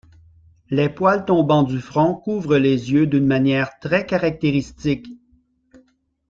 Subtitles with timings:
[0.71, 5.05] Les poils tombant du front couvrent les yeux d’une manière très caractéristique.